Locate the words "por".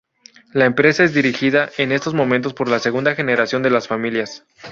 2.55-2.67